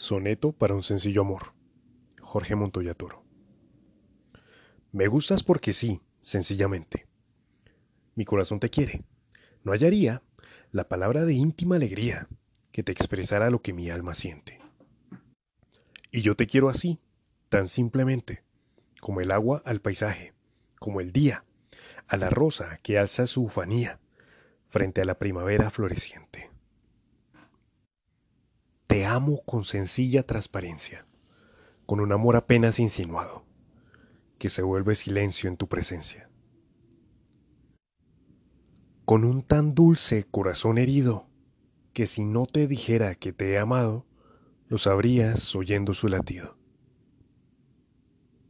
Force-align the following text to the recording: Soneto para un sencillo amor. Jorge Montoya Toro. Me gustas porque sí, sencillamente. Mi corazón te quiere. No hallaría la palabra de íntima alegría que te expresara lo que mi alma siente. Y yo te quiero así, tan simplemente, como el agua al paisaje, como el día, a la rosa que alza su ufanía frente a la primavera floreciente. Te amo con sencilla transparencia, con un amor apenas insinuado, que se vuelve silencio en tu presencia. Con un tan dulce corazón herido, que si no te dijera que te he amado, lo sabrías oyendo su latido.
Soneto 0.00 0.52
para 0.52 0.74
un 0.74 0.82
sencillo 0.82 1.20
amor. 1.20 1.52
Jorge 2.22 2.56
Montoya 2.56 2.94
Toro. 2.94 3.22
Me 4.92 5.08
gustas 5.08 5.42
porque 5.42 5.74
sí, 5.74 6.00
sencillamente. 6.22 7.06
Mi 8.14 8.24
corazón 8.24 8.60
te 8.60 8.70
quiere. 8.70 9.04
No 9.62 9.72
hallaría 9.72 10.22
la 10.72 10.88
palabra 10.88 11.26
de 11.26 11.34
íntima 11.34 11.76
alegría 11.76 12.28
que 12.72 12.82
te 12.82 12.92
expresara 12.92 13.50
lo 13.50 13.60
que 13.60 13.74
mi 13.74 13.90
alma 13.90 14.14
siente. 14.14 14.58
Y 16.10 16.22
yo 16.22 16.34
te 16.34 16.46
quiero 16.46 16.70
así, 16.70 16.98
tan 17.50 17.68
simplemente, 17.68 18.42
como 19.02 19.20
el 19.20 19.30
agua 19.30 19.60
al 19.66 19.82
paisaje, 19.82 20.32
como 20.78 21.02
el 21.02 21.12
día, 21.12 21.44
a 22.08 22.16
la 22.16 22.30
rosa 22.30 22.78
que 22.82 22.98
alza 22.98 23.26
su 23.26 23.42
ufanía 23.42 24.00
frente 24.66 25.02
a 25.02 25.04
la 25.04 25.18
primavera 25.18 25.68
floreciente. 25.68 26.49
Te 28.90 29.06
amo 29.06 29.40
con 29.44 29.62
sencilla 29.62 30.24
transparencia, 30.24 31.06
con 31.86 32.00
un 32.00 32.10
amor 32.10 32.34
apenas 32.34 32.80
insinuado, 32.80 33.44
que 34.36 34.48
se 34.48 34.62
vuelve 34.62 34.96
silencio 34.96 35.48
en 35.48 35.56
tu 35.56 35.68
presencia. 35.68 36.28
Con 39.04 39.22
un 39.22 39.42
tan 39.42 39.76
dulce 39.76 40.24
corazón 40.28 40.76
herido, 40.76 41.28
que 41.92 42.08
si 42.08 42.24
no 42.24 42.46
te 42.46 42.66
dijera 42.66 43.14
que 43.14 43.32
te 43.32 43.52
he 43.52 43.60
amado, 43.60 44.06
lo 44.66 44.76
sabrías 44.76 45.54
oyendo 45.54 45.94
su 45.94 46.08
latido. 46.08 46.59